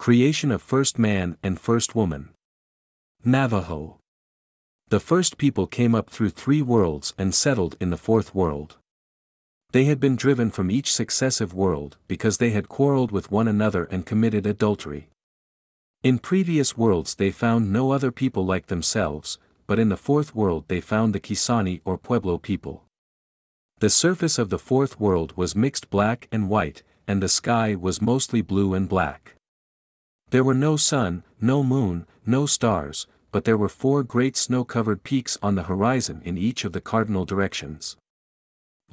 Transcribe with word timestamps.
Creation 0.00 0.50
of 0.50 0.62
first 0.62 0.98
man 0.98 1.36
and 1.42 1.60
first 1.60 1.94
woman. 1.94 2.30
Navajo. 3.22 4.00
The 4.88 4.98
first 4.98 5.36
people 5.36 5.66
came 5.66 5.94
up 5.94 6.08
through 6.08 6.30
three 6.30 6.62
worlds 6.62 7.12
and 7.18 7.34
settled 7.34 7.76
in 7.80 7.90
the 7.90 7.98
fourth 7.98 8.34
world. 8.34 8.78
They 9.72 9.84
had 9.84 10.00
been 10.00 10.16
driven 10.16 10.50
from 10.50 10.70
each 10.70 10.90
successive 10.90 11.52
world 11.52 11.98
because 12.08 12.38
they 12.38 12.48
had 12.48 12.66
quarreled 12.66 13.12
with 13.12 13.30
one 13.30 13.46
another 13.46 13.84
and 13.84 14.06
committed 14.06 14.46
adultery. 14.46 15.10
In 16.02 16.18
previous 16.18 16.78
worlds 16.78 17.16
they 17.16 17.30
found 17.30 17.70
no 17.70 17.90
other 17.92 18.10
people 18.10 18.46
like 18.46 18.68
themselves, 18.68 19.38
but 19.66 19.78
in 19.78 19.90
the 19.90 19.98
fourth 19.98 20.34
world 20.34 20.64
they 20.68 20.80
found 20.80 21.14
the 21.14 21.20
Kisani 21.20 21.82
or 21.84 21.98
Pueblo 21.98 22.38
people. 22.38 22.86
The 23.80 23.90
surface 23.90 24.38
of 24.38 24.48
the 24.48 24.58
fourth 24.58 24.98
world 24.98 25.36
was 25.36 25.54
mixed 25.54 25.90
black 25.90 26.26
and 26.32 26.48
white, 26.48 26.82
and 27.06 27.22
the 27.22 27.28
sky 27.28 27.74
was 27.74 28.00
mostly 28.00 28.40
blue 28.40 28.72
and 28.72 28.88
black. 28.88 29.36
There 30.30 30.44
were 30.44 30.54
no 30.54 30.76
sun, 30.76 31.24
no 31.40 31.64
moon, 31.64 32.06
no 32.24 32.46
stars, 32.46 33.08
but 33.32 33.44
there 33.44 33.56
were 33.56 33.68
four 33.68 34.04
great 34.04 34.36
snow-covered 34.36 35.02
peaks 35.02 35.36
on 35.42 35.56
the 35.56 35.64
horizon 35.64 36.22
in 36.24 36.38
each 36.38 36.64
of 36.64 36.72
the 36.72 36.80
cardinal 36.80 37.24
directions. 37.24 37.96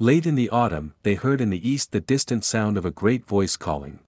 Late 0.00 0.26
in 0.26 0.34
the 0.34 0.50
autumn 0.50 0.94
they 1.04 1.14
heard 1.14 1.40
in 1.40 1.50
the 1.50 1.68
east 1.68 1.92
the 1.92 2.00
distant 2.00 2.44
sound 2.44 2.76
of 2.76 2.84
a 2.84 2.90
great 2.90 3.24
voice 3.24 3.56
calling. 3.56 4.00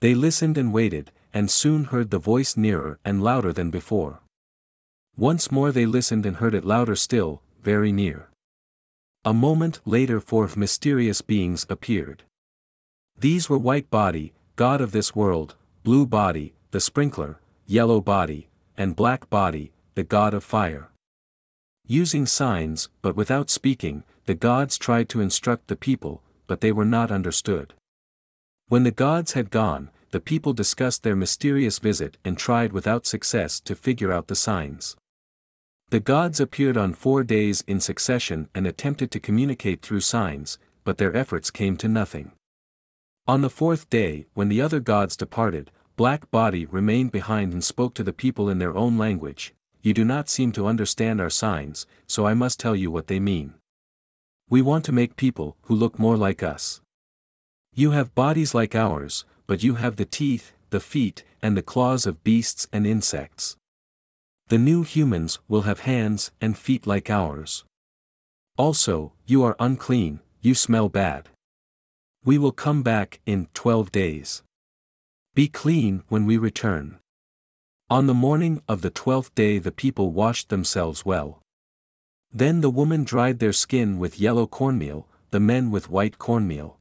They 0.00 0.16
listened 0.16 0.58
and 0.58 0.72
waited, 0.72 1.12
and 1.32 1.48
soon 1.48 1.84
heard 1.84 2.10
the 2.10 2.18
voice 2.18 2.56
nearer 2.56 2.98
and 3.04 3.22
louder 3.22 3.52
than 3.52 3.70
before. 3.70 4.20
Once 5.16 5.52
more 5.52 5.70
they 5.70 5.86
listened 5.86 6.26
and 6.26 6.36
heard 6.38 6.54
it 6.54 6.64
louder 6.64 6.96
still, 6.96 7.40
very 7.62 7.92
near. 7.92 8.30
A 9.24 9.32
moment 9.32 9.80
later 9.84 10.18
four 10.18 10.50
mysterious 10.56 11.22
beings 11.22 11.66
appeared. 11.68 12.24
These 13.16 13.48
were 13.48 13.58
White 13.58 13.90
Body, 13.90 14.32
God 14.56 14.80
of 14.80 14.90
this 14.90 15.14
world, 15.14 15.54
Blue 15.84 16.06
Body, 16.06 16.54
the 16.70 16.78
Sprinkler, 16.78 17.40
Yellow 17.66 18.00
Body, 18.00 18.48
and 18.76 18.94
Black 18.94 19.28
Body, 19.28 19.72
the 19.96 20.04
God 20.04 20.32
of 20.32 20.44
Fire. 20.44 20.92
Using 21.88 22.24
signs, 22.24 22.88
but 23.02 23.16
without 23.16 23.50
speaking, 23.50 24.04
the 24.26 24.36
gods 24.36 24.78
tried 24.78 25.08
to 25.08 25.20
instruct 25.20 25.66
the 25.66 25.74
people, 25.74 26.22
but 26.46 26.60
they 26.60 26.70
were 26.70 26.84
not 26.84 27.10
understood. 27.10 27.74
When 28.68 28.84
the 28.84 28.92
gods 28.92 29.32
had 29.32 29.50
gone, 29.50 29.90
the 30.12 30.20
people 30.20 30.52
discussed 30.52 31.02
their 31.02 31.16
mysterious 31.16 31.80
visit 31.80 32.16
and 32.24 32.38
tried 32.38 32.72
without 32.72 33.04
success 33.04 33.58
to 33.62 33.74
figure 33.74 34.12
out 34.12 34.28
the 34.28 34.36
signs. 34.36 34.96
The 35.90 35.98
gods 35.98 36.38
appeared 36.38 36.76
on 36.76 36.94
four 36.94 37.24
days 37.24 37.64
in 37.66 37.80
succession 37.80 38.48
and 38.54 38.68
attempted 38.68 39.10
to 39.10 39.20
communicate 39.20 39.82
through 39.82 40.02
signs, 40.02 40.60
but 40.84 40.98
their 40.98 41.16
efforts 41.16 41.50
came 41.50 41.76
to 41.78 41.88
nothing. 41.88 42.30
On 43.28 43.40
the 43.40 43.50
fourth 43.50 43.88
day, 43.88 44.26
when 44.34 44.48
the 44.48 44.60
other 44.60 44.80
gods 44.80 45.16
departed, 45.16 45.70
Black 45.94 46.28
Body 46.32 46.66
remained 46.66 47.12
behind 47.12 47.52
and 47.52 47.62
spoke 47.62 47.94
to 47.94 48.02
the 48.02 48.12
people 48.12 48.48
in 48.48 48.58
their 48.58 48.76
own 48.76 48.98
language, 48.98 49.54
you 49.80 49.94
do 49.94 50.04
not 50.04 50.28
seem 50.28 50.50
to 50.52 50.66
understand 50.66 51.20
our 51.20 51.30
signs, 51.30 51.86
so 52.08 52.26
I 52.26 52.34
must 52.34 52.58
tell 52.58 52.74
you 52.74 52.90
what 52.90 53.06
they 53.06 53.20
mean. 53.20 53.54
We 54.50 54.60
want 54.60 54.84
to 54.86 54.92
make 54.92 55.14
people 55.14 55.56
who 55.62 55.76
look 55.76 56.00
more 56.00 56.16
like 56.16 56.42
us. 56.42 56.80
You 57.74 57.92
have 57.92 58.14
bodies 58.16 58.54
like 58.54 58.74
ours, 58.74 59.24
but 59.46 59.62
you 59.62 59.76
have 59.76 59.94
the 59.94 60.04
teeth, 60.04 60.52
the 60.70 60.80
feet, 60.80 61.22
and 61.40 61.56
the 61.56 61.62
claws 61.62 62.06
of 62.06 62.24
beasts 62.24 62.66
and 62.72 62.84
insects. 62.84 63.56
The 64.48 64.58
new 64.58 64.82
humans 64.82 65.38
will 65.46 65.62
have 65.62 65.78
hands 65.78 66.32
and 66.40 66.58
feet 66.58 66.88
like 66.88 67.08
ours. 67.08 67.64
Also, 68.58 69.12
you 69.26 69.44
are 69.44 69.54
unclean, 69.60 70.18
you 70.40 70.56
smell 70.56 70.88
bad. 70.88 71.28
We 72.24 72.38
will 72.38 72.52
come 72.52 72.82
back 72.82 73.20
in 73.26 73.48
12 73.52 73.90
days. 73.90 74.42
Be 75.34 75.48
clean 75.48 76.04
when 76.08 76.24
we 76.24 76.36
return. 76.36 77.00
On 77.90 78.06
the 78.06 78.14
morning 78.14 78.62
of 78.68 78.80
the 78.80 78.90
twelfth 78.90 79.34
day 79.34 79.58
the 79.58 79.72
people 79.72 80.12
washed 80.12 80.48
themselves 80.48 81.04
well. 81.04 81.42
Then 82.30 82.60
the 82.60 82.70
women 82.70 83.04
dried 83.04 83.38
their 83.38 83.52
skin 83.52 83.98
with 83.98 84.20
yellow 84.20 84.46
cornmeal, 84.46 85.08
the 85.30 85.40
men 85.40 85.70
with 85.70 85.90
white 85.90 86.16
cornmeal. 86.16 86.78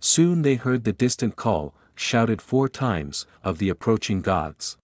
Soon 0.00 0.42
they 0.42 0.56
heard 0.56 0.84
the 0.84 0.92
distant 0.92 1.34
call, 1.34 1.74
shouted 1.94 2.42
four 2.42 2.68
times, 2.68 3.26
of 3.42 3.58
the 3.58 3.70
approaching 3.70 4.20
gods. 4.20 4.76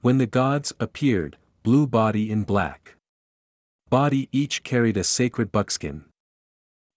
When 0.00 0.18
the 0.18 0.26
gods 0.26 0.72
appeared, 0.78 1.38
blue 1.62 1.86
body 1.86 2.30
in 2.30 2.44
black. 2.44 2.96
Body 3.88 4.28
each 4.30 4.62
carried 4.62 4.96
a 4.96 5.04
sacred 5.04 5.50
buckskin. 5.50 6.04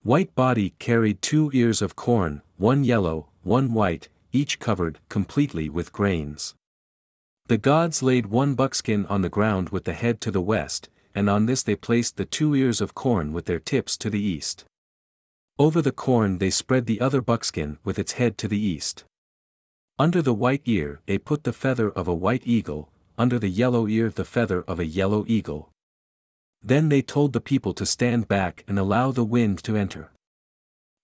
White 0.07 0.33
body 0.35 0.69
carried 0.79 1.21
two 1.21 1.51
ears 1.53 1.81
of 1.81 1.97
corn, 1.97 2.41
one 2.55 2.85
yellow, 2.85 3.27
one 3.43 3.73
white, 3.73 4.07
each 4.31 4.57
covered 4.57 4.99
completely 5.09 5.67
with 5.67 5.91
grains. 5.91 6.55
The 7.47 7.57
gods 7.57 8.01
laid 8.01 8.27
one 8.27 8.55
buckskin 8.55 9.05
on 9.07 9.21
the 9.21 9.27
ground 9.27 9.67
with 9.67 9.83
the 9.83 9.91
head 9.91 10.21
to 10.21 10.31
the 10.31 10.39
west, 10.39 10.87
and 11.13 11.29
on 11.29 11.45
this 11.45 11.61
they 11.61 11.75
placed 11.75 12.15
the 12.15 12.23
two 12.23 12.55
ears 12.55 12.79
of 12.79 12.95
corn 12.95 13.33
with 13.33 13.47
their 13.47 13.59
tips 13.59 13.97
to 13.97 14.09
the 14.09 14.21
east. 14.21 14.63
Over 15.59 15.81
the 15.81 15.91
corn 15.91 16.37
they 16.37 16.51
spread 16.51 16.85
the 16.85 17.01
other 17.01 17.19
buckskin 17.21 17.77
with 17.83 17.99
its 17.99 18.13
head 18.13 18.37
to 18.37 18.47
the 18.47 18.57
east. 18.57 19.03
Under 19.99 20.21
the 20.21 20.33
white 20.33 20.61
ear 20.63 21.01
they 21.05 21.17
put 21.17 21.43
the 21.43 21.51
feather 21.51 21.91
of 21.91 22.07
a 22.07 22.15
white 22.15 22.43
eagle, 22.47 22.87
under 23.17 23.37
the 23.37 23.49
yellow 23.49 23.89
ear 23.89 24.09
the 24.09 24.23
feather 24.23 24.61
of 24.69 24.79
a 24.79 24.85
yellow 24.85 25.25
eagle. 25.27 25.69
Then 26.63 26.89
they 26.89 27.01
told 27.01 27.33
the 27.33 27.39
people 27.41 27.73
to 27.75 27.85
stand 27.85 28.27
back 28.27 28.63
and 28.67 28.77
allow 28.77 29.11
the 29.11 29.23
wind 29.23 29.63
to 29.63 29.75
enter. 29.75 30.11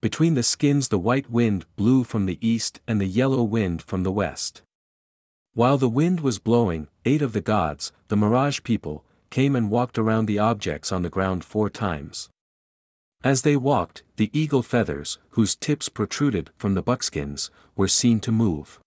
Between 0.02 0.34
the 0.34 0.44
skins 0.44 0.90
the 0.90 1.00
white 1.00 1.30
wind 1.30 1.66
blew 1.75 2.03
from 2.03 2.25
the 2.25 2.38
east 2.46 2.81
and 2.88 3.00
the 3.00 3.06
yellow 3.06 3.44
wind 3.44 3.81
from 3.81 4.03
the 4.03 4.12
west. 4.12 4.62
While 5.53 5.78
the 5.78 5.88
wind 5.88 6.19
was 6.19 6.40
blowing, 6.40 6.90
eight 7.06 7.22
of 7.22 7.31
the 7.31 7.42
gods, 7.42 7.94
the 8.09 8.18
mirage 8.18 8.63
people, 8.63 9.06
came 9.30 9.56
and 9.56 9.69
walked 9.72 9.97
around 9.97 10.25
the 10.25 10.40
objects 10.40 10.92
on 10.92 11.02
the 11.02 11.09
ground 11.09 11.46
four 11.46 11.69
times. 11.69 12.30
As 13.24 13.44
they 13.44 13.56
walked, 13.56 14.03
the 14.18 14.30
eagle 14.38 14.63
feathers, 14.63 15.18
whose 15.30 15.56
tips 15.56 15.88
protruded 15.88 16.50
from 16.58 16.74
the 16.74 16.84
buckskins, 16.84 17.50
were 17.75 17.88
seen 17.88 18.19
to 18.22 18.31
move. 18.31 18.80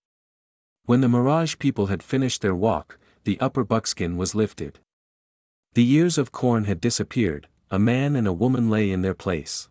When 0.85 1.01
the 1.01 1.09
Mirage 1.09 1.57
people 1.57 1.87
had 1.87 2.03
finished 2.03 2.41
their 2.41 2.55
walk, 2.55 2.99
the 3.23 3.39
upper 3.39 3.63
buckskin 3.63 4.15
was 4.15 4.35
lifted. 4.35 4.79
The 5.77 5.91
ears 5.91 6.17
of 6.17 6.31
corn 6.31 6.63
had 6.63 6.81
disappeared, 6.81 7.47
a 7.69 7.77
man 7.77 8.15
and 8.15 8.25
a 8.25 8.33
woman 8.33 8.67
lay 8.67 8.89
in 8.89 9.03
their 9.03 9.13
place. 9.13 9.69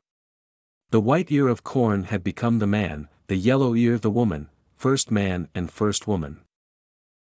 The 0.90 1.00
white 1.00 1.32
ear 1.32 1.48
of 1.48 1.64
corn 1.64 2.04
had 2.04 2.22
become 2.22 2.60
the 2.60 2.66
man, 2.68 3.08
the 3.26 3.34
yellow 3.34 3.74
ear 3.74 3.98
the 3.98 4.08
woman, 4.08 4.48
first 4.76 5.10
man 5.10 5.48
and 5.52 5.68
first 5.68 6.06
woman. 6.06 6.42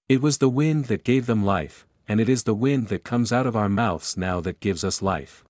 It 0.07 0.21
was 0.21 0.37
the 0.37 0.47
wind 0.47 0.85
that 0.85 1.03
gave 1.03 1.25
them 1.25 1.43
life, 1.43 1.85
and 2.07 2.21
it 2.21 2.29
is 2.29 2.43
the 2.43 2.53
wind 2.53 2.87
that 2.87 3.03
comes 3.03 3.33
out 3.33 3.45
of 3.45 3.53
our 3.53 3.67
mouths 3.67 4.15
now 4.15 4.39
that 4.39 4.61
gives 4.61 4.85
us 4.85 5.01
life. 5.01 5.43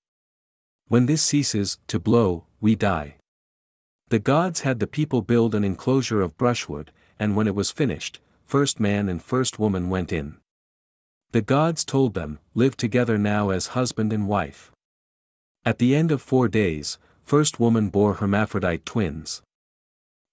When 0.88 1.06
this 1.06 1.22
ceases 1.22 1.78
to 1.86 2.00
blow, 2.00 2.46
we 2.60 2.74
die. 2.74 3.14
The 4.08 4.18
gods 4.18 4.62
had 4.62 4.80
the 4.80 4.88
people 4.88 5.22
build 5.22 5.54
an 5.54 5.62
enclosure 5.62 6.20
of 6.20 6.36
brushwood, 6.36 6.90
and 7.16 7.36
when 7.36 7.46
it 7.46 7.54
was 7.54 7.70
finished, 7.70 8.18
first 8.44 8.80
man 8.80 9.08
and 9.08 9.22
first 9.22 9.60
woman 9.60 9.88
went 9.88 10.12
in. 10.12 10.38
The 11.32 11.42
gods 11.42 11.84
told 11.84 12.14
them, 12.14 12.40
live 12.54 12.76
together 12.76 13.16
now 13.16 13.50
as 13.50 13.68
husband 13.68 14.12
and 14.12 14.26
wife. 14.26 14.72
At 15.64 15.78
the 15.78 15.94
end 15.94 16.10
of 16.10 16.20
four 16.20 16.48
days, 16.48 16.98
first 17.22 17.60
woman 17.60 17.88
bore 17.88 18.14
hermaphrodite 18.14 18.84
twins. 18.84 19.40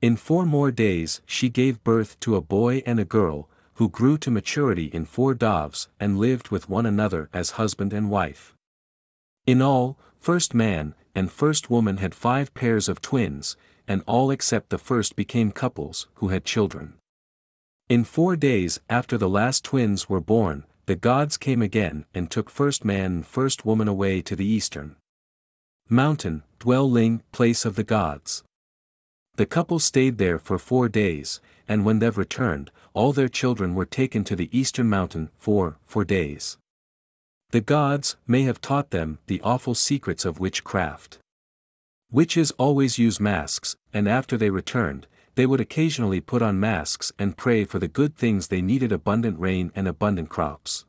In 0.02 0.16
four 0.16 0.44
more 0.44 0.72
days 0.72 1.22
she 1.28 1.50
gave 1.50 1.84
birth 1.84 2.19
to 2.22 2.35
a 2.35 2.41
boy 2.41 2.81
and 2.84 3.00
a 3.00 3.06
girl, 3.06 3.47
who 3.75 3.90
grew 3.90 4.18
to 4.18 4.31
maturity 4.31 4.85
in 4.85 5.06
four 5.06 5.35
doves 5.35 5.88
and 6.00 6.18
lived 6.18 6.50
with 6.50 6.68
one 6.68 6.88
another 6.88 7.29
as 7.31 7.52
husband 7.52 7.94
and 7.94 8.09
wife. 8.09 8.56
In 9.46 9.62
all, 9.62 10.00
first 10.19 10.56
man 10.56 10.96
and 11.14 11.31
first 11.31 11.69
woman 11.69 11.97
had 11.97 12.16
five 12.16 12.56
pairs 12.56 12.90
of 12.90 13.02
twins, 13.02 13.56
and 13.88 14.02
all 14.08 14.31
except 14.31 14.72
the 14.72 14.79
first 14.79 15.16
became 15.16 15.52
couples 15.52 16.08
who 16.16 16.29
had 16.29 16.44
children. 16.44 16.96
In 17.88 18.03
four 18.03 18.35
days 18.35 18.79
after 18.90 19.16
the 19.16 19.29
last 19.29 19.64
twins 19.64 20.09
were 20.09 20.20
born, 20.20 20.66
the 20.87 20.95
gods 20.95 21.35
came 21.35 21.61
again 21.61 22.05
and 22.13 22.31
took 22.31 22.49
first 22.49 22.85
man 22.85 23.11
and 23.11 23.28
first 23.28 23.66
woman 23.66 23.89
away 23.89 24.22
to 24.22 24.37
the 24.37 24.45
eastern 24.45 24.95
mountain, 25.89 26.41
dwelling 26.59 27.22
place 27.34 27.66
of 27.66 27.75
the 27.75 27.84
gods. 27.84 28.41
The 29.35 29.45
couple 29.45 29.79
stayed 29.79 30.17
there 30.17 30.39
for 30.39 30.57
four 30.57 30.87
days, 30.87 31.41
and 31.67 31.84
when 31.84 31.99
they've 31.99 32.17
returned, 32.17 32.72
all 32.93 33.11
their 33.11 33.28
children 33.28 33.75
were 33.75 33.85
taken 33.85 34.23
to 34.23 34.35
the 34.37 34.49
eastern 34.57 34.89
mountain 34.89 35.29
for 35.37 35.78
four 35.85 36.05
days. 36.05 36.57
The 37.49 37.61
gods 37.61 38.16
may 38.25 38.43
have 38.43 38.61
taught 38.61 38.91
them 38.91 39.19
the 39.28 39.41
awful 39.41 39.75
secrets 39.75 40.23
of 40.23 40.39
witchcraft. 40.39 41.19
Witches 42.11 42.51
always 42.51 42.97
use 42.97 43.19
masks, 43.19 43.75
and 43.91 44.07
after 44.07 44.37
they 44.37 44.49
returned, 44.49 45.05
they 45.37 45.45
would 45.45 45.61
occasionally 45.61 46.19
put 46.19 46.41
on 46.41 46.59
masks 46.59 47.13
and 47.19 47.37
pray 47.37 47.63
for 47.63 47.78
the 47.78 47.87
good 47.87 48.16
things 48.16 48.47
they 48.47 48.59
needed 48.59 48.91
abundant 48.91 49.39
rain 49.39 49.72
and 49.75 49.87
abundant 49.87 50.28
crops. 50.28 50.84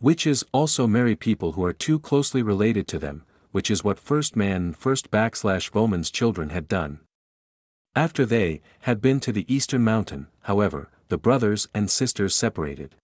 Witches 0.00 0.42
also 0.50 0.86
marry 0.86 1.14
people 1.14 1.52
who 1.52 1.62
are 1.62 1.74
too 1.74 1.98
closely 1.98 2.42
related 2.42 2.88
to 2.88 2.98
them, 2.98 3.22
which 3.50 3.70
is 3.70 3.84
what 3.84 3.98
first 3.98 4.34
man 4.34 4.62
and 4.62 4.76
first 4.78 5.10
backslash 5.10 5.74
woman's 5.74 6.10
children 6.10 6.48
had 6.48 6.68
done. 6.68 7.00
After 7.94 8.24
they 8.24 8.62
had 8.78 9.02
been 9.02 9.20
to 9.20 9.30
the 9.30 9.44
eastern 9.54 9.84
mountain, 9.84 10.28
however, 10.40 10.88
the 11.08 11.18
brothers 11.18 11.68
and 11.74 11.90
sisters 11.90 12.34
separated. 12.34 12.94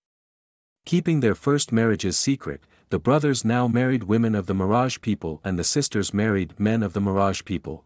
Keeping 0.86 1.20
their 1.20 1.34
first 1.34 1.70
marriages 1.70 2.16
secret, 2.16 2.62
the 2.88 2.98
brothers 2.98 3.44
now 3.44 3.68
married 3.68 4.04
women 4.04 4.34
of 4.34 4.46
the 4.46 4.54
Mirage 4.54 5.02
people 5.02 5.42
and 5.44 5.58
the 5.58 5.64
sisters 5.64 6.14
married 6.14 6.58
men 6.58 6.82
of 6.82 6.94
the 6.94 7.00
Mirage 7.02 7.44
people. 7.44 7.84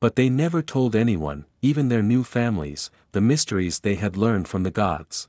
But 0.00 0.14
they 0.14 0.30
never 0.30 0.62
told 0.62 0.94
anyone, 0.94 1.44
even 1.60 1.88
their 1.88 2.04
new 2.04 2.22
families, 2.22 2.90
the 3.10 3.20
mysteries 3.20 3.80
they 3.80 3.96
had 3.96 4.16
learned 4.16 4.46
from 4.46 4.62
the 4.62 4.70
gods. 4.70 5.28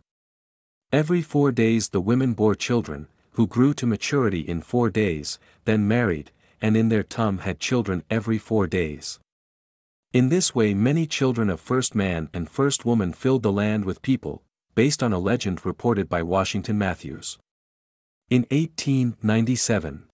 Every 0.91 1.23
four 1.23 1.51
days 1.51 1.89
the 1.89 2.01
women 2.01 2.33
bore 2.33 2.53
children, 2.53 3.07
who 3.31 3.47
grew 3.47 3.73
to 3.75 3.87
maturity 3.87 4.41
in 4.41 4.61
four 4.61 4.91
days, 4.91 5.39
then 5.65 5.87
married, 5.87 6.31
and 6.61 6.77
in 6.77 6.89
their 6.89 7.01
tum 7.01 7.39
had 7.39 7.59
children 7.59 8.03
every 8.11 8.37
four 8.37 8.67
days. 8.67 9.19
In 10.13 10.29
this 10.29 10.53
way 10.53 10.75
many 10.75 11.07
children 11.07 11.49
of 11.49 11.59
first 11.59 11.95
man 11.95 12.29
and 12.31 12.47
first 12.47 12.85
woman 12.85 13.13
filled 13.13 13.41
the 13.41 13.51
land 13.51 13.85
with 13.85 14.03
people, 14.03 14.43
based 14.75 15.01
on 15.01 15.13
a 15.13 15.19
legend 15.19 15.65
reported 15.65 16.09
by 16.09 16.21
Washington 16.21 16.77
Matthews. 16.77 17.39
In 18.29 18.41
1897, 18.51 20.08